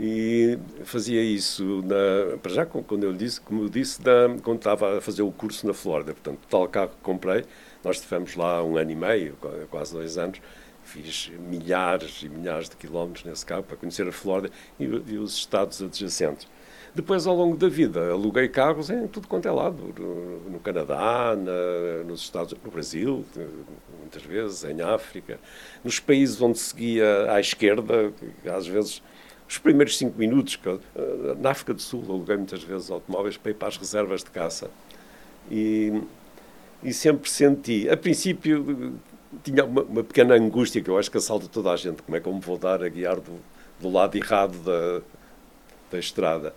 E 0.00 0.56
fazia 0.84 1.20
isso, 1.20 1.82
na, 1.82 2.36
para 2.38 2.52
já, 2.52 2.64
quando 2.64 3.02
eu 3.02 3.12
disse, 3.12 3.40
como 3.40 3.64
eu 3.64 3.68
disse, 3.68 4.00
da, 4.00 4.28
quando 4.44 4.58
estava 4.58 4.98
a 4.98 5.00
fazer 5.00 5.22
o 5.22 5.32
curso 5.32 5.66
na 5.66 5.74
Flórida. 5.74 6.12
Portanto, 6.12 6.38
tal 6.48 6.68
carro 6.68 6.90
que 6.90 7.02
comprei, 7.02 7.44
nós 7.82 7.96
estivemos 7.96 8.36
lá 8.36 8.62
um 8.62 8.76
ano 8.76 8.92
e 8.92 8.94
meio, 8.94 9.36
quase 9.68 9.92
dois 9.92 10.16
anos, 10.16 10.40
fiz 10.84 11.32
milhares 11.50 12.22
e 12.22 12.28
milhares 12.28 12.68
de 12.68 12.76
quilómetros 12.76 13.24
nesse 13.24 13.44
carro 13.44 13.64
para 13.64 13.76
conhecer 13.76 14.06
a 14.06 14.12
Flórida 14.12 14.54
e, 14.78 14.84
e 14.84 15.18
os 15.18 15.34
estados 15.34 15.82
adjacentes. 15.82 16.46
Depois, 16.94 17.26
ao 17.26 17.34
longo 17.34 17.56
da 17.56 17.68
vida, 17.68 18.10
aluguei 18.10 18.48
carros 18.48 18.90
em 18.90 19.06
tudo 19.08 19.26
quanto 19.26 19.46
é 19.46 19.50
lado. 19.50 19.94
No, 19.98 20.50
no 20.50 20.60
Canadá, 20.60 21.36
na, 21.36 22.04
nos 22.04 22.20
Estados 22.20 22.54
no 22.64 22.70
Brasil, 22.70 23.24
muitas 24.00 24.22
vezes, 24.22 24.64
em 24.64 24.80
África. 24.80 25.38
Nos 25.84 25.98
países 26.00 26.40
onde 26.40 26.58
seguia 26.58 27.32
à 27.32 27.40
esquerda, 27.40 28.12
às 28.46 28.66
vezes, 28.66 29.02
os 29.48 29.58
primeiros 29.58 29.96
cinco 29.96 30.18
minutos, 30.18 30.58
na 31.38 31.50
África 31.50 31.72
do 31.72 31.80
Sul, 31.80 32.04
aluguei 32.06 32.36
muitas 32.36 32.62
vezes 32.62 32.90
automóveis 32.90 33.36
para 33.36 33.50
ir 33.50 33.54
para 33.54 33.68
as 33.68 33.76
reservas 33.78 34.22
de 34.22 34.30
caça. 34.30 34.70
E, 35.50 36.02
e 36.82 36.92
sempre 36.92 37.30
senti, 37.30 37.88
a 37.88 37.96
princípio, 37.96 38.94
tinha 39.42 39.64
uma, 39.64 39.82
uma, 39.82 40.04
pequena 40.04 40.34
angústia 40.34 40.82
que 40.82 40.90
eu 40.90 40.98
acho 40.98 41.10
que 41.10 41.16
assalta 41.16 41.48
toda 41.48 41.70
a 41.70 41.76
gente. 41.76 42.02
Como 42.02 42.16
é 42.16 42.20
que 42.20 42.28
eu 42.28 42.34
me 42.34 42.40
vou 42.40 42.58
dar 42.58 42.82
a 42.82 42.88
guiar 42.88 43.16
do, 43.16 43.38
do 43.80 43.88
lado 43.88 44.16
errado 44.16 44.58
da, 44.58 45.02
da 45.90 45.98
estrada? 45.98 46.54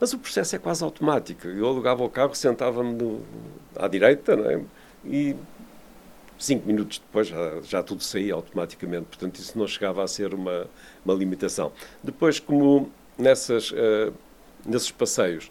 Mas 0.00 0.12
o 0.12 0.18
processo 0.18 0.56
é 0.56 0.58
quase 0.58 0.82
automático. 0.82 1.46
Eu 1.46 1.66
alugava 1.66 2.02
o 2.02 2.08
carro, 2.08 2.34
sentava-me 2.34 3.20
à 3.76 3.86
direita 3.86 4.32
é? 4.32 4.62
e 5.04 5.36
cinco 6.38 6.66
minutos 6.66 6.98
depois 6.98 7.28
já, 7.28 7.60
já, 7.62 7.82
tudo 7.82 8.02
saía 8.02 8.34
automaticamente. 8.34 9.06
Portanto, 9.06 9.36
isso 9.36 9.58
não 9.58 9.66
chegava 9.66 10.02
a 10.02 10.08
ser 10.08 10.34
uma, 10.34 10.66
uma 11.04 11.14
limitação. 11.14 11.72
Depois, 12.02 12.38
como 12.38 12.90
nessas, 13.18 13.70
uh, 13.72 14.12
nesses 14.64 14.90
passeios 14.90 15.50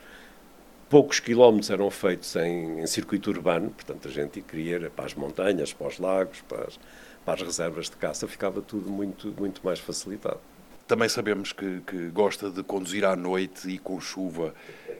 poucos 0.90 1.20
quilómetros 1.20 1.70
eram 1.70 1.90
feitos 1.90 2.36
em, 2.36 2.80
em, 2.80 2.88
circuito 2.88 3.30
urbano, 3.30 3.72
portanto 3.72 4.08
a 4.08 4.12
gente 4.12 4.42
queria 4.42 4.90
para 4.90 5.06
as 5.06 5.14
montanhas, 5.14 5.74
para 5.74 5.88
os 5.88 6.00
lagos, 6.00 6.42
para 6.48 6.64
as, 6.64 6.80
para 7.26 7.34
as 7.34 7.42
reservas 7.42 7.90
de 7.90 7.98
caça, 7.98 8.28
ficava 8.28 8.62
tudo 8.62 8.90
muito, 8.90 9.34
muito 9.38 9.62
mais 9.64 9.80
facilitado. 9.80 10.40
Também 10.88 11.10
sabemos 11.10 11.52
que, 11.52 11.82
que, 11.82 12.08
gosta 12.08 12.50
de 12.50 12.64
conduzir 12.64 13.04
à 13.04 13.14
noite 13.14 13.70
e 13.70 13.78
com 13.78 14.00
chuva. 14.00 14.56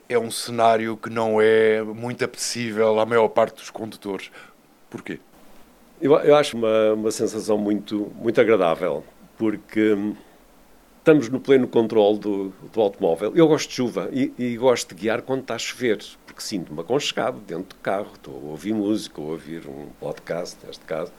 É 0.10 0.20
um 0.20 0.30
cenário 0.30 0.98
que 0.98 1.10
não 1.10 1.40
é 1.40 1.82
muito 1.82 2.26
apetecível 2.26 3.00
à 3.00 3.06
maior 3.06 3.30
parte 3.30 3.56
dos 3.56 3.70
condutores. 3.70 4.30
Porquê? 4.90 5.22
Eu, 6.00 6.14
eu 6.20 6.36
acho 6.36 6.56
uma, 6.56 6.94
uma 6.94 7.12
sensação 7.12 7.58
muito, 7.58 8.12
muito 8.16 8.40
agradável, 8.40 9.04
porque 9.36 9.96
estamos 11.00 11.28
no 11.28 11.40
pleno 11.40 11.68
controle 11.68 12.20
do, 12.20 12.54
do 12.72 12.82
automóvel. 12.82 13.32
Eu 13.36 13.48
gosto 13.48 13.70
de 13.70 13.76
chuva 13.76 14.10
e, 14.12 14.32
e, 14.38 14.58
gosto 14.58 14.94
de 14.94 15.02
guiar 15.02 15.24
quando 15.24 15.42
está 15.42 15.56
a 15.56 15.58
chover, 15.58 15.98
porque 16.26 16.42
sinto-me 16.42 16.82
aconchegado 16.82 17.40
dentro 17.40 17.76
do 17.76 17.82
carro, 17.82 18.12
estou 18.14 18.36
a 18.36 18.52
ouvir 18.52 18.74
música, 18.74 19.20
a 19.20 19.26
ouvir 19.26 19.68
um 19.68 19.88
podcast, 20.00 20.58
neste 20.68 20.86
caso, 20.86 21.12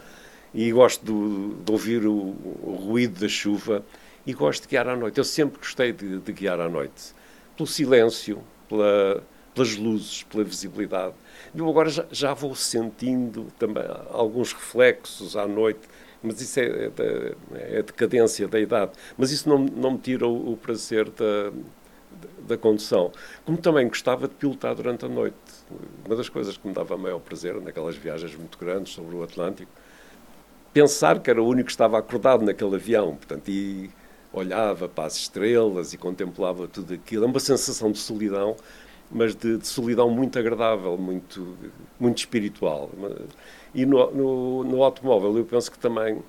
e 0.55 0.71
gosto 0.71 1.05
de, 1.05 1.65
de 1.65 1.73
ouvir 1.73 2.07
o, 2.07 2.13
o, 2.13 2.79
ruído 2.81 3.19
da 3.19 3.29
chuva 3.29 3.85
e 4.25 4.33
gosto 4.33 4.63
de 4.63 4.69
guiar 4.69 4.87
à 4.87 4.95
noite. 4.95 5.19
Eu 5.19 5.25
sempre 5.25 5.59
gostei 5.59 5.91
de, 5.93 6.19
de 6.19 6.33
guiar 6.33 6.61
à 6.61 6.69
noite, 6.69 7.15
pelo 7.57 7.67
silêncio, 7.67 8.39
pela, 8.69 9.25
pelas 9.55 9.75
luzes, 9.75 10.23
pela 10.23 10.45
visibilidade. 10.45 11.15
Eu 11.55 11.69
agora 11.69 11.89
já, 11.89 12.05
já 12.11 12.35
vou 12.35 12.55
sentindo 12.55 13.47
também 13.59 13.85
alguns 14.11 14.53
reflexos 14.53 15.37
à 15.37 15.47
noite 15.47 15.81
mas 16.23 16.41
isso 16.41 16.59
é, 16.59 16.65
é, 16.65 17.35
é, 17.55 17.79
a 17.79 17.83
decadência 17.83 18.49
da 18.49 18.59
idade. 18.59 18.91
Mas 19.17 19.31
isso 19.31 19.49
não, 19.49 19.59
não 19.59 19.93
me 19.93 19.99
tira 19.99 20.27
o, 20.27 20.53
o 20.53 20.57
prazer 20.57 21.09
da, 21.11 21.53
da 22.47 22.57
condução. 22.57 23.13
Como 23.45 23.59
também 23.59 23.87
gostava 23.87 24.27
de 24.27 24.35
pilotar 24.35 24.75
durante 24.75 25.05
a 25.05 25.09
noite. 25.09 25.37
Uma 26.05 26.17
das 26.17 26.29
coisas 26.29 26.57
que 26.57 26.67
me 26.67 26.75
dava 26.75 26.97
maior 26.97 27.21
prazer 27.21 27.61
naquelas 27.61 27.97
viagens 27.97 28.35
muito 28.35 28.59
grandes 28.59 28.93
sobre 28.93 29.15
o 29.15 29.23
Atlântico, 29.23 29.71
pensar 30.73 31.21
que 31.21 31.31
era 31.31 31.43
o 31.43 31.47
único 31.47 31.67
que 31.67 31.73
estava 31.73 31.99
acordado 31.99 32.45
naquele 32.45 32.75
avião, 32.75 33.17
portanto, 33.17 33.49
e 33.49 33.91
olhava 34.33 34.89
para 34.89 35.05
as 35.05 35.17
estrelas 35.17 35.93
e 35.93 35.99
contemplava 35.99 36.67
tudo 36.67 36.95
aquilo. 36.95 37.25
É 37.25 37.27
uma 37.27 37.41
sensação 37.41 37.91
de 37.93 37.99
solidão, 37.99 38.57
mas 39.11 39.35
de, 39.35 39.59
de 39.59 39.67
solidão 39.67 40.11
muito 40.11 40.39
agradável, 40.39 40.97
muito, 40.97 41.57
muito 41.99 42.19
espiritual. 42.19 42.91
E 43.75 43.87
no, 43.87 44.11
no, 44.11 44.65
no, 44.65 44.83
automóvel 44.83 45.37
eu 45.37 45.45
penso 45.45 45.71
que 45.71 45.79
também, 45.79 46.23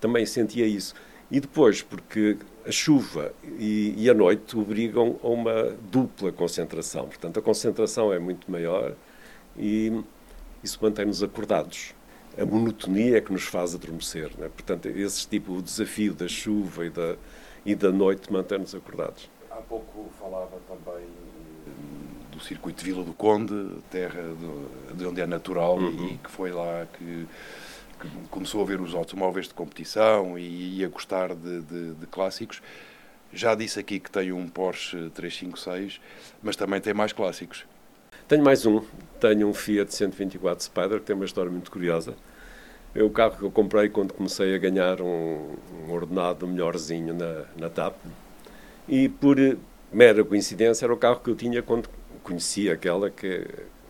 também 0.00 0.26
sentia 0.26 0.66
isso. 0.66 0.94
E 1.30 1.40
depois, 1.40 1.82
porque 1.82 2.36
a 2.64 2.70
chuva 2.70 3.32
e, 3.58 3.94
e 3.96 4.10
a 4.10 4.14
noite 4.14 4.56
obrigam 4.56 5.18
a 5.22 5.28
uma 5.28 5.76
dupla 5.90 6.30
concentração. 6.30 7.06
Portanto, 7.06 7.38
a 7.38 7.42
concentração 7.42 8.12
é 8.12 8.18
muito 8.18 8.50
maior 8.50 8.94
e 9.56 9.92
isso 10.62 10.78
mantém-nos 10.80 11.22
acordados. 11.22 11.94
A 12.38 12.44
monotonia 12.44 13.16
é 13.16 13.20
que 13.20 13.32
nos 13.32 13.44
faz 13.44 13.74
adormecer. 13.74 14.30
Né? 14.38 14.48
Portanto, 14.48 14.86
esse 14.86 15.26
tipo, 15.26 15.54
o 15.54 15.62
desafio 15.62 16.12
da 16.12 16.28
chuva 16.28 16.86
e 16.86 16.90
da, 16.90 17.16
e 17.64 17.74
da 17.74 17.90
noite 17.90 18.30
mantém-nos 18.30 18.74
acordados. 18.74 19.28
Há 19.50 19.56
pouco 19.56 20.10
falava 20.20 20.58
também 20.68 21.04
do 22.36 22.42
circuito 22.42 22.84
de 22.84 22.90
Vila 22.90 23.02
do 23.02 23.14
Conde, 23.14 23.70
terra 23.90 24.22
de 24.94 25.06
onde 25.06 25.20
é 25.20 25.26
natural 25.26 25.78
uhum. 25.78 26.08
e 26.08 26.18
que 26.18 26.30
foi 26.30 26.52
lá 26.52 26.86
que, 26.92 27.26
que, 28.00 28.08
começou 28.30 28.62
a 28.62 28.64
ver 28.64 28.80
os 28.80 28.94
automóveis 28.94 29.48
de 29.48 29.54
competição 29.54 30.38
e, 30.38 30.78
e 30.78 30.84
a 30.84 30.88
gostar 30.88 31.34
de, 31.34 31.62
de, 31.62 31.94
de, 31.94 32.06
clássicos. 32.06 32.62
Já 33.32 33.54
disse 33.54 33.80
aqui 33.80 33.98
que 33.98 34.10
tem 34.10 34.32
um 34.32 34.46
Porsche 34.48 35.10
356, 35.14 36.00
mas 36.42 36.56
também 36.56 36.80
tem 36.80 36.92
mais 36.92 37.12
clássicos. 37.12 37.64
Tenho 38.28 38.44
mais 38.44 38.66
um. 38.66 38.82
Tenho 39.18 39.48
um 39.48 39.54
Fiat 39.54 39.92
124 39.92 40.64
Spider, 40.64 41.00
que 41.00 41.06
tem 41.06 41.16
uma 41.16 41.24
história 41.24 41.50
muito 41.50 41.70
curiosa. 41.70 42.14
É 42.94 43.02
o 43.02 43.10
carro 43.10 43.36
que 43.36 43.42
eu 43.42 43.50
comprei 43.50 43.88
quando 43.88 44.12
comecei 44.12 44.54
a 44.54 44.58
ganhar 44.58 45.00
um, 45.00 45.56
um 45.86 45.90
ordenado 45.90 46.46
melhorzinho 46.46 47.14
na, 47.14 47.44
na 47.56 47.70
TAP. 47.70 47.96
E 48.88 49.08
por 49.08 49.36
mera 49.92 50.24
coincidência 50.24 50.86
era 50.86 50.94
o 50.94 50.96
carro 50.96 51.20
que 51.20 51.30
eu 51.30 51.36
tinha 51.36 51.62
quando 51.62 51.88
conheci 52.26 52.68
aquela 52.68 53.08
que, 53.08 53.46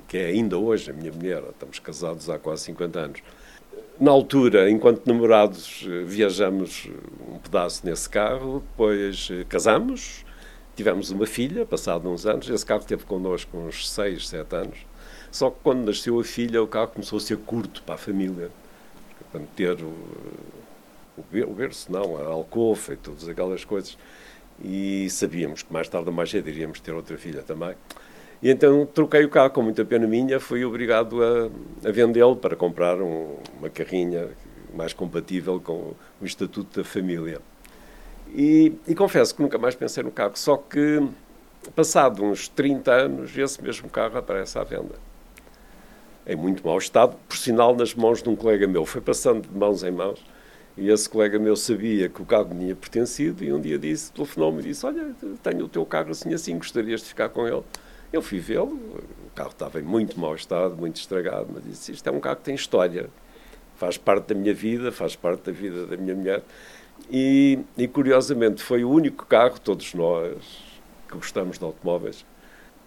que 0.06 0.18
é 0.18 0.26
ainda 0.26 0.58
hoje 0.58 0.90
a 0.90 0.94
minha 0.94 1.10
mulher. 1.10 1.42
Estamos 1.48 1.78
casados 1.78 2.28
há 2.28 2.38
quase 2.38 2.64
50 2.64 2.98
anos. 2.98 3.22
Na 3.98 4.10
altura, 4.10 4.70
enquanto 4.70 5.06
namorados, 5.06 5.86
viajamos 6.04 6.86
um 7.26 7.38
pedaço 7.38 7.86
nesse 7.86 8.08
carro, 8.10 8.62
depois 8.70 9.28
eh, 9.30 9.44
casamos, 9.48 10.22
tivemos 10.76 11.10
uma 11.10 11.24
filha, 11.26 11.64
passado 11.64 12.06
uns 12.10 12.26
anos. 12.26 12.46
Esse 12.50 12.64
carro 12.64 12.80
esteve 12.80 13.04
connosco 13.04 13.56
uns 13.56 13.88
6, 13.88 14.28
7 14.28 14.54
anos. 14.54 14.78
Só 15.32 15.48
que 15.48 15.56
quando 15.62 15.86
nasceu 15.86 16.20
a 16.20 16.24
filha, 16.24 16.62
o 16.62 16.66
carro 16.66 16.88
começou 16.88 17.16
a 17.16 17.20
ser 17.20 17.38
curto 17.38 17.82
para 17.84 17.94
a 17.94 17.98
família. 17.98 18.50
Para 19.32 19.40
ter 19.56 19.82
o, 19.82 19.94
o 21.16 21.54
berço, 21.54 21.90
não, 21.90 22.18
a 22.18 22.26
alcova 22.26 22.92
e 22.92 22.96
todas 22.96 23.26
aquelas 23.26 23.64
coisas. 23.64 23.96
E 24.62 25.08
sabíamos 25.08 25.62
que 25.62 25.72
mais 25.72 25.88
tarde 25.88 26.08
ou 26.08 26.14
mais 26.14 26.30
cedo 26.30 26.48
iríamos 26.50 26.80
ter 26.80 26.92
outra 26.92 27.16
filha 27.16 27.42
também. 27.42 27.74
E 28.42 28.50
então 28.50 28.84
troquei 28.86 29.24
o 29.24 29.30
carro 29.30 29.50
com 29.50 29.62
muita 29.62 29.84
pena 29.84 30.06
minha, 30.06 30.38
fui 30.38 30.64
obrigado 30.64 31.22
a, 31.22 31.88
a 31.88 31.90
vendê-lo 31.90 32.36
para 32.36 32.54
comprar 32.54 33.00
um, 33.00 33.36
uma 33.58 33.70
carrinha 33.70 34.28
mais 34.74 34.92
compatível 34.92 35.60
com 35.60 35.94
o 36.20 36.24
estatuto 36.24 36.78
da 36.80 36.84
família. 36.84 37.40
E, 38.34 38.72
e, 38.86 38.94
confesso 38.94 39.34
que 39.34 39.40
nunca 39.40 39.56
mais 39.56 39.74
pensei 39.74 40.02
no 40.02 40.10
carro, 40.10 40.32
só 40.34 40.56
que 40.56 41.00
passado 41.74 42.22
uns 42.22 42.48
30 42.48 42.92
anos 42.92 43.36
esse 43.36 43.62
mesmo 43.62 43.88
carro 43.88 44.18
aparece 44.18 44.58
à 44.58 44.64
venda. 44.64 44.94
Em 46.26 46.36
muito 46.36 46.66
mau 46.66 46.76
estado, 46.76 47.16
por 47.28 47.36
sinal 47.36 47.74
nas 47.74 47.94
mãos 47.94 48.22
de 48.22 48.28
um 48.28 48.36
colega 48.36 48.66
meu. 48.66 48.84
Foi 48.84 49.00
passando 49.00 49.48
de 49.48 49.56
mãos 49.56 49.82
em 49.84 49.92
mãos 49.92 50.22
e 50.76 50.90
esse 50.90 51.08
colega 51.08 51.38
meu 51.38 51.56
sabia 51.56 52.08
que 52.08 52.20
o 52.20 52.24
carro 52.24 52.48
me 52.48 52.64
tinha 52.64 52.76
pertencido 52.76 53.44
e 53.44 53.52
um 53.52 53.60
dia 53.60 53.78
disse, 53.78 54.12
telefonou-me 54.12 54.58
e 54.60 54.62
disse, 54.64 54.84
olha, 54.84 55.14
tenho 55.42 55.64
o 55.64 55.68
teu 55.68 55.86
carro 55.86 56.10
assim 56.10 56.34
assim, 56.34 56.58
gostarias 56.58 57.00
de 57.00 57.06
ficar 57.06 57.28
com 57.28 57.46
ele? 57.46 57.62
Eu 58.12 58.22
fui 58.22 58.38
vê-lo, 58.38 58.74
o 59.26 59.30
carro 59.34 59.50
estava 59.50 59.80
em 59.80 59.82
muito 59.82 60.18
mau 60.18 60.34
estado, 60.34 60.76
muito 60.76 60.96
estragado, 60.96 61.48
mas 61.52 61.64
disse: 61.64 61.92
Isto 61.92 62.08
é 62.08 62.12
um 62.12 62.20
carro 62.20 62.36
que 62.36 62.42
tem 62.42 62.54
história, 62.54 63.08
faz 63.76 63.98
parte 63.98 64.28
da 64.28 64.34
minha 64.34 64.54
vida, 64.54 64.92
faz 64.92 65.16
parte 65.16 65.42
da 65.42 65.52
vida 65.52 65.86
da 65.86 65.96
minha 65.96 66.14
mulher. 66.14 66.42
E, 67.10 67.58
e 67.76 67.86
curiosamente, 67.86 68.62
foi 68.62 68.84
o 68.84 68.90
único 68.90 69.26
carro, 69.26 69.58
todos 69.60 69.92
nós 69.94 70.36
que 71.08 71.14
gostamos 71.14 71.58
de 71.58 71.64
automóveis, 71.64 72.24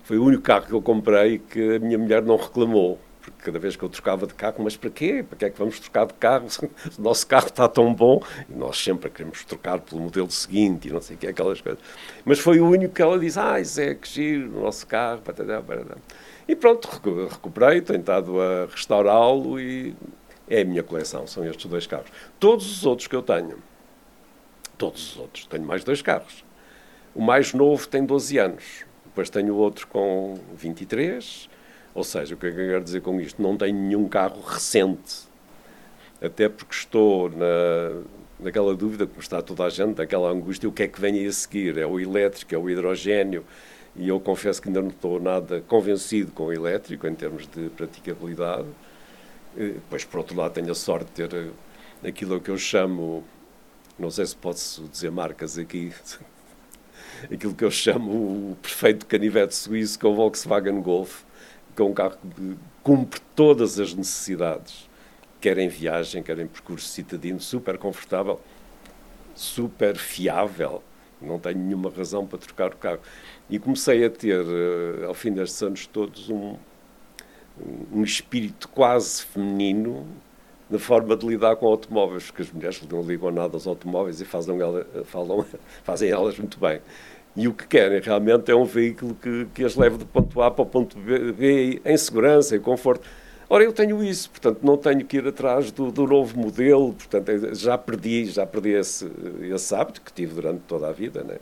foi 0.04 0.18
o 0.18 0.24
único 0.24 0.44
carro 0.44 0.66
que 0.66 0.74
eu 0.74 0.82
comprei 0.82 1.40
que 1.40 1.76
a 1.76 1.80
minha 1.80 1.98
mulher 1.98 2.24
não 2.24 2.36
reclamou 2.36 3.00
porque 3.30 3.46
cada 3.46 3.60
vez 3.60 3.76
que 3.76 3.84
eu 3.84 3.90
trocava 3.90 4.28
de 4.28 4.34
carro, 4.34 4.56
mas 4.60 4.76
para 4.76 4.90
quê? 4.90 5.24
Para 5.28 5.38
que 5.38 5.46
é 5.46 5.50
que 5.50 5.58
vamos 5.58 5.80
trocar 5.80 6.06
de 6.06 6.14
carro? 6.16 6.48
o 6.98 7.02
nosso 7.02 7.26
carro 7.28 7.48
está 7.48 7.68
tão 7.68 7.94
bom 7.94 8.22
e 8.50 8.54
nós 8.54 8.78
sempre 8.78 9.10
queremos 9.10 9.44
trocar 9.46 9.80
pelo 9.80 10.02
modelo 10.02 10.30
seguinte 10.30 10.88
e 10.88 10.92
não 10.92 11.02
sei 11.02 11.16
o 11.16 11.20
que, 11.20 11.28
aquelas 11.28 11.62
coisas. 11.62 11.82
Mas 12.26 12.40
foi 12.40 12.60
o 12.60 12.68
único 12.68 12.94
que 12.94 13.02
ela 13.02 13.18
disse: 13.18 13.40
Ah, 13.40 13.62
Zé, 13.64 13.96
que 13.96 14.08
giro, 14.08 14.58
o 14.58 14.62
nosso 14.64 14.86
carro. 14.88 15.22
E 16.48 16.56
pronto, 16.56 16.88
recuperei, 17.30 17.82
tenho 17.82 18.00
estado 18.00 18.42
a 18.42 18.66
restaurá-lo 18.66 19.60
e 19.60 19.96
é 20.48 20.62
a 20.62 20.66
minha 20.66 20.82
coleção, 20.82 21.28
são 21.28 21.46
estes 21.46 21.66
dois 21.66 21.86
carros. 21.86 22.10
Todos 22.40 22.70
os 22.72 22.86
outros 22.86 23.08
que 23.08 23.16
eu 23.16 23.22
tenho, 23.22 23.58
todos 24.78 25.12
os 25.12 25.18
outros, 25.20 25.46
tenho 25.46 25.64
mais 25.64 25.84
dois 25.84 26.02
carros. 26.02 26.44
O 27.14 27.22
mais 27.22 27.54
novo 27.54 27.88
tem 27.88 28.04
12 28.04 28.38
anos, 28.38 28.86
depois 29.06 29.30
tenho 29.30 29.56
outro 29.56 29.88
com 29.88 30.40
23 30.56 31.49
ou 31.94 32.04
seja, 32.04 32.36
o 32.36 32.38
que 32.38 32.48
é 32.48 32.52
que 32.52 32.60
eu 32.60 32.68
quero 32.68 32.84
dizer 32.84 33.02
com 33.02 33.20
isto? 33.20 33.42
Não 33.42 33.58
tenho 33.58 33.76
nenhum 33.76 34.08
carro 34.08 34.42
recente. 34.42 35.28
Até 36.22 36.50
porque 36.50 36.74
estou 36.74 37.30
na, 37.30 38.02
naquela 38.40 38.76
dúvida, 38.76 39.06
como 39.06 39.20
está 39.20 39.42
toda 39.42 39.64
a 39.64 39.70
gente, 39.70 39.98
naquela 39.98 40.30
angústia, 40.30 40.68
o 40.68 40.72
que 40.72 40.84
é 40.84 40.88
que 40.88 41.00
vem 41.00 41.26
a 41.26 41.32
seguir? 41.32 41.78
É 41.78 41.86
o 41.86 42.00
elétrico, 42.00 42.54
é 42.54 42.58
o 42.58 42.70
hidrogênio, 42.70 43.46
e 43.96 44.08
eu 44.08 44.20
confesso 44.20 44.62
que 44.62 44.70
ainda 44.70 44.82
não 44.82 44.90
estou 44.90 45.20
nada 45.20 45.62
convencido 45.68 46.32
com 46.32 46.46
o 46.46 46.54
elétrico 46.54 47.08
em 47.08 47.16
termos 47.16 47.48
de 47.48 47.70
praticabilidade. 47.70 48.68
Pois, 49.90 50.06
por 50.06 50.20
outro 50.20 50.38
lado, 50.38 50.54
tenho 50.54 50.72
a 50.72 50.76
sorte 50.76 51.08
de 51.08 51.28
ter 51.28 51.34
eh, 52.04 52.08
aquilo 52.08 52.40
que 52.40 52.50
eu 52.50 52.58
chamo, 52.58 53.24
não 53.98 54.10
sei 54.10 54.26
se 54.26 54.36
posso 54.36 54.84
dizer 54.88 55.12
marcas 55.12 55.58
aqui, 55.58 55.92
aquilo 57.32 57.54
que 57.54 57.64
eu 57.64 57.72
chamo 57.72 58.12
o 58.52 58.58
perfeito 58.62 59.06
canivete 59.06 59.56
suíço 59.56 60.00
com 60.00 60.10
o 60.10 60.16
Volkswagen 60.16 60.82
Golf, 60.82 61.24
é 61.82 61.86
um 61.86 61.94
carro 61.94 62.18
que 62.36 62.58
cumpre 62.84 63.20
todas 63.36 63.80
as 63.80 63.94
necessidades, 63.94 64.90
quer 65.40 65.58
em 65.58 65.68
viagem, 65.68 66.22
quer 66.24 66.40
em 66.40 66.48
percurso 66.48 66.88
citadino, 66.88 67.40
super 67.40 67.78
confortável, 67.78 68.40
super 69.36 69.98
fiável. 69.98 70.84
Não 71.22 71.38
tenho 71.38 71.58
nenhuma 71.58 71.90
razão 71.90 72.26
para 72.26 72.40
trocar 72.40 72.72
o 72.72 72.78
carro. 72.78 73.00
E 73.50 73.60
comecei 73.60 74.06
a 74.06 74.10
ter, 74.10 74.46
eh, 74.46 75.06
ao 75.06 75.14
fim 75.14 75.32
destes 75.34 75.62
anos 75.62 75.86
todos, 75.86 76.30
um, 76.30 76.56
um 77.92 78.04
espírito 78.04 78.70
quase 78.70 79.24
feminino 79.24 80.08
na 80.70 80.78
forma 80.78 81.16
de 81.16 81.26
lidar 81.26 81.56
com 81.56 81.66
automóveis, 81.66 82.28
porque 82.28 82.44
as 82.44 82.52
mulheres 82.52 82.82
não 82.88 83.02
ligam 83.02 83.32
nada 83.32 83.56
aos 83.56 83.66
automóveis 83.66 84.22
e 84.22 84.26
fazem, 84.26 84.56
falam, 85.06 85.46
fazem 85.84 86.10
elas 86.10 86.38
muito 86.38 86.60
bem. 86.60 86.80
E 87.40 87.48
o 87.48 87.54
que 87.54 87.66
querem 87.66 88.02
realmente 88.02 88.52
é 88.52 88.56
um 88.56 88.66
veículo 88.66 89.16
que, 89.16 89.48
que 89.54 89.64
as 89.64 89.78
leve 89.78 89.98
do 89.98 90.06
ponto 90.06 90.42
A 90.42 90.52
para 90.52 90.62
o 90.62 90.66
ponto 90.66 91.00
B 91.00 91.82
em 91.86 91.98
segurança 91.98 92.54
e 92.54 92.60
conforto. 92.60 93.08
Ora, 93.50 93.64
eu 93.64 93.72
tenho 93.72 94.04
isso, 94.04 94.30
portanto, 94.30 94.60
não 94.62 94.76
tenho 94.76 95.06
que 95.06 95.16
ir 95.16 95.26
atrás 95.26 95.72
do, 95.72 95.90
do 95.90 96.06
novo 96.06 96.38
modelo, 96.38 96.94
portanto, 96.94 97.56
já 97.56 97.78
perdi, 97.78 98.26
já 98.26 98.46
perdi 98.46 98.72
esse, 98.72 99.10
esse 99.42 99.74
hábito 99.74 100.02
que 100.02 100.12
tive 100.12 100.36
durante 100.36 100.60
toda 100.68 100.90
a 100.90 100.92
vida, 100.92 101.24
né? 101.24 101.38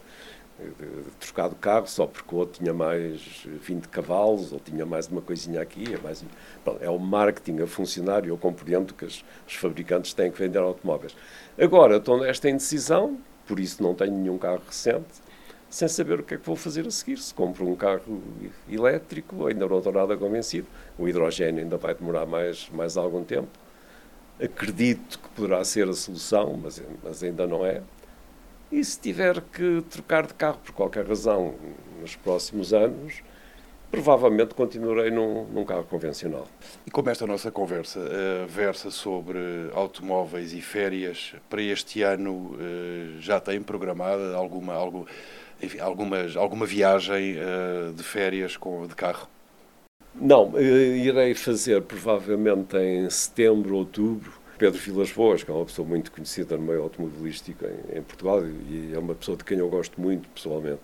trocar 1.20 1.50
de 1.50 1.56
carro 1.56 1.88
só 1.88 2.06
porque 2.06 2.34
o 2.34 2.38
outro 2.38 2.60
tinha 2.60 2.74
mais 2.74 3.46
20 3.62 3.88
cavalos 3.88 4.54
ou 4.54 4.60
tinha 4.60 4.86
mais 4.86 5.08
uma 5.08 5.22
coisinha 5.22 5.62
aqui. 5.62 5.94
É, 5.94 5.98
mais, 5.98 6.24
é 6.80 6.90
o 6.90 7.00
marketing 7.00 7.62
a 7.64 7.68
funcionar 7.68 8.24
e 8.24 8.30
eu 8.30 8.38
compreendo 8.38 8.94
que 8.94 9.06
os, 9.06 9.26
os 9.48 9.56
fabricantes 9.56 10.14
têm 10.14 10.32
que 10.32 10.38
vender 10.38 10.60
automóveis. 10.60 11.16
Agora, 11.60 11.98
estou 11.98 12.20
nesta 12.20 12.50
indecisão, 12.50 13.18
por 13.48 13.60
isso 13.60 13.82
não 13.82 13.96
tenho 13.96 14.14
nenhum 14.14 14.38
carro 14.38 14.62
recente, 14.66 15.27
sem 15.78 15.88
saber 15.88 16.20
o 16.20 16.24
que 16.24 16.34
é 16.34 16.38
que 16.38 16.46
vou 16.46 16.56
fazer 16.56 16.88
a 16.88 16.90
seguir. 16.90 17.20
Se 17.20 17.32
compro 17.32 17.68
um 17.68 17.76
carro 17.76 18.24
elétrico, 18.68 19.46
ainda 19.46 19.68
não 19.68 19.78
estou 19.78 19.94
nada 19.94 20.18
convencido. 20.18 20.66
O 20.98 21.08
hidrogênio 21.08 21.62
ainda 21.62 21.78
vai 21.78 21.94
demorar 21.94 22.26
mais, 22.26 22.68
mais 22.72 22.98
algum 22.98 23.24
tempo. 23.24 23.48
Acredito 24.42 25.20
que 25.20 25.30
poderá 25.30 25.64
ser 25.64 25.88
a 25.88 25.94
solução, 25.94 26.60
mas, 26.64 26.82
mas 27.04 27.22
ainda 27.22 27.46
não 27.46 27.64
é. 27.64 27.84
E 28.72 28.84
se 28.84 29.00
tiver 29.00 29.40
que 29.40 29.84
trocar 29.88 30.26
de 30.26 30.34
carro 30.34 30.58
por 30.66 30.72
qualquer 30.74 31.06
razão 31.06 31.54
nos 32.02 32.16
próximos 32.16 32.74
anos, 32.74 33.22
provavelmente 33.92 34.56
continuarei 34.56 35.12
num, 35.12 35.46
num, 35.46 35.64
carro 35.64 35.84
convencional. 35.84 36.48
E 36.88 36.92
como 36.92 37.10
esta 37.12 37.28
nossa 37.28 37.52
conversa 37.52 38.00
uh, 38.00 38.48
versa 38.48 38.90
sobre 38.90 39.40
automóveis 39.74 40.54
e 40.54 40.62
férias, 40.62 41.36
para 41.48 41.62
este 41.62 42.02
ano 42.02 42.34
uh, 42.34 43.22
já 43.22 43.40
tem 43.40 43.62
programada 43.62 44.36
alguma, 44.36 44.74
algo, 44.74 45.08
enfim, 45.62 45.80
algumas, 45.80 46.36
alguma 46.36 46.66
viagem 46.66 47.38
uh, 47.38 47.94
de 47.94 48.04
férias 48.04 48.58
com, 48.58 48.86
de 48.88 48.96
carro? 48.96 49.28
Não, 50.20 50.60
irei 50.60 51.36
fazer 51.36 51.82
provavelmente 51.84 52.76
em 52.78 53.08
setembro, 53.10 53.76
outubro, 53.76 54.34
Pedro 54.58 54.80
Vilas 54.80 55.12
Boas, 55.12 55.44
que 55.44 55.52
é 55.52 55.54
uma 55.54 55.66
pessoa 55.66 55.88
muito 55.88 56.12
conhecida 56.12 56.58
no 56.58 56.64
meio 56.64 56.82
automobilístico 56.82 57.64
em, 57.66 58.00
em, 58.00 58.02
Portugal 58.02 58.44
e 58.44 58.92
é 58.94 58.98
uma 58.98 59.14
pessoa 59.14 59.38
de 59.38 59.44
quem 59.44 59.60
eu 59.60 59.70
gosto 59.70 60.02
muito 60.02 60.28
pessoalmente. 60.30 60.82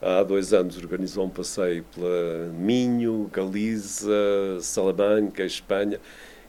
Há 0.00 0.22
dois 0.22 0.52
anos 0.52 0.76
organizou 0.76 1.26
um 1.26 1.30
passeio 1.30 1.84
pela 1.94 2.52
Minho, 2.52 3.28
Galiza, 3.32 4.58
Salamanca, 4.60 5.44
Espanha 5.44 6.00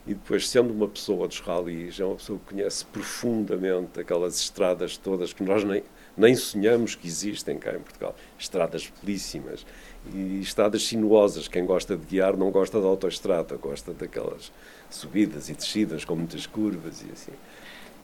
e 0.06 0.14
depois, 0.14 0.50
sendo 0.50 0.74
uma 0.74 0.88
pessoa 0.88 1.28
dos 1.28 1.40
ralis, 1.40 2.00
é 2.00 2.06
uma 2.06 2.16
pessoa 2.16 2.38
que 2.38 2.54
conhece 2.54 2.86
profundamente 2.86 4.00
aquelas 4.00 4.40
estradas 4.40 4.98
todas 4.98 5.34
que 5.34 5.44
nós 5.44 5.64
nem, 5.64 5.82
nem 6.18 6.36
sonhamos 6.36 6.96
que 6.96 7.08
existem 7.08 7.58
cá 7.58 7.74
em 7.74 7.80
Portugal. 7.80 8.16
Estradas 8.38 8.92
belíssimas 9.02 9.66
e 10.14 10.40
estradas 10.42 10.86
sinuosas. 10.86 11.48
Quem 11.48 11.66
gosta 11.66 11.96
de 11.96 12.06
guiar 12.06 12.38
não 12.38 12.52
gosta 12.52 12.80
de 12.80 12.86
autoestrada, 12.86 13.56
gosta 13.58 13.94
daquelas 13.94 14.52
subidas 14.90 15.50
e 15.50 15.54
descidas 15.54 16.06
com 16.06 16.16
muitas 16.16 16.46
curvas 16.46 17.02
e 17.02 17.12
assim. 17.12 17.32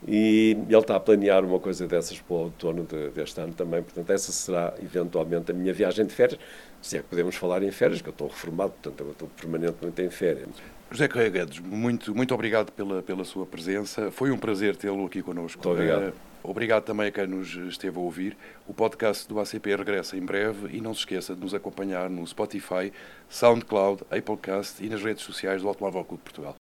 E 0.08 0.58
ele 0.68 0.78
está 0.78 0.96
a 0.96 1.00
planear 1.00 1.44
uma 1.44 1.60
coisa 1.60 1.86
dessas 1.86 2.20
para 2.20 2.34
o 2.34 2.40
outono 2.44 2.86
de, 2.86 3.10
deste 3.10 3.40
ano 3.42 3.54
também. 3.54 3.84
Portanto, 3.84 4.10
essa 4.12 4.32
será 4.32 4.74
eventualmente 4.82 5.52
a 5.52 5.54
minha 5.54 5.74
viagem 5.74 6.06
de 6.06 6.14
férias. 6.14 6.40
Se 6.82 6.98
é 6.98 7.02
que 7.02 7.08
podemos 7.08 7.36
falar 7.36 7.62
em 7.64 7.72
férias, 7.72 8.02
que 8.02 8.08
eu 8.08 8.12
estou 8.12 8.28
reformado, 8.28 8.72
portanto, 8.72 9.04
eu 9.04 9.12
estou 9.12 9.28
permanentemente 9.40 10.02
em 10.02 10.10
férias. 10.10 10.48
José 10.90 11.08
Correia 11.08 11.30
Guedes, 11.30 11.60
muito, 11.60 12.16
muito 12.16 12.34
obrigado 12.34 12.72
pela, 12.72 13.04
pela 13.04 13.26
sua 13.26 13.46
presença. 13.46 14.10
Foi 14.10 14.32
um 14.32 14.38
prazer 14.38 14.76
tê-lo 14.76 15.06
aqui 15.06 15.22
connosco. 15.22 15.62
Muito 15.62 15.70
obrigado. 15.70 16.14
Obrigado 16.44 16.84
também 16.84 17.08
a 17.08 17.12
quem 17.12 17.28
nos 17.28 17.56
esteve 17.56 17.98
a 17.98 18.02
ouvir. 18.02 18.38
O 18.68 18.74
podcast 18.74 19.28
do 19.28 19.40
ACP 19.40 19.76
regressa 19.76 20.16
em 20.16 20.22
breve 20.22 20.76
e 20.76 20.82
não 20.82 20.94
se 20.94 21.02
esqueça 21.02 21.36
de 21.36 21.42
nos 21.42 21.54
acompanhar 21.54 22.10
no 22.10 22.26
Spotify, 22.26 22.92
SoundCloud, 23.30 24.04
Applecast 24.10 24.84
e 24.84 24.90
nas 24.90 25.04
redes 25.04 25.24
sociais 25.24 25.62
do 25.62 25.68
Automóvel 25.68 26.04
Clube 26.06 26.24
Portugal. 26.24 26.59